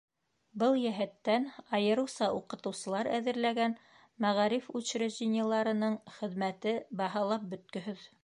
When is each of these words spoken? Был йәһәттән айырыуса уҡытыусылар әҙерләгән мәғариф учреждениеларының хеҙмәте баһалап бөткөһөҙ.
Был 0.61 0.75
йәһәттән 0.83 1.43
айырыуса 1.79 2.29
уҡытыусылар 2.37 3.09
әҙерләгән 3.19 3.75
мәғариф 4.25 4.67
учреждениеларының 4.81 5.99
хеҙмәте 6.19 6.77
баһалап 7.03 7.49
бөткөһөҙ. 7.53 8.07